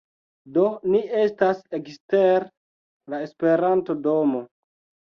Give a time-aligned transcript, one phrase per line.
[0.53, 0.63] Do,
[0.93, 2.49] ni estas ekster
[3.15, 4.45] la Esperanto-domo